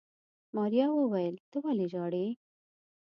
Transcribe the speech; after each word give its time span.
ماريا 0.55 0.87
وويل 0.99 1.35
ته 1.51 1.57
ولې 1.65 1.85
ژاړې. 1.93 2.25